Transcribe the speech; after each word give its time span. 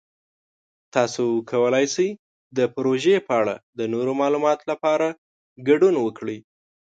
تاسو 0.95 1.25
کولی 1.51 1.85
شئ 1.93 2.09
د 2.57 2.59
پروژې 2.75 3.15
په 3.27 3.33
اړه 3.41 3.55
د 3.79 3.79
نورو 3.93 4.11
معلوماتو 4.21 4.65
لپاره 4.71 5.07
ګډون 5.67 5.95
وکړئ. 5.99 6.39